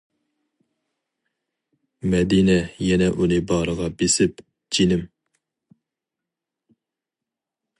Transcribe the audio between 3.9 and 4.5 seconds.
بېسىپ،